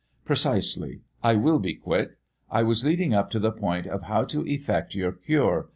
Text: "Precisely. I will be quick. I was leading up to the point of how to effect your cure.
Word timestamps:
"Precisely. 0.25 1.03
I 1.21 1.35
will 1.35 1.59
be 1.59 1.75
quick. 1.75 2.17
I 2.49 2.63
was 2.63 2.83
leading 2.83 3.13
up 3.13 3.29
to 3.29 3.39
the 3.39 3.51
point 3.51 3.85
of 3.85 4.01
how 4.01 4.23
to 4.23 4.43
effect 4.47 4.95
your 4.95 5.11
cure. 5.11 5.69